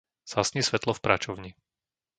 [0.31, 1.51] Zhasni svetlo v práčovni.